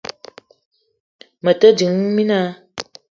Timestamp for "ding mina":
1.77-2.39